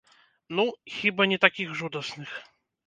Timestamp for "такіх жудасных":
1.47-2.29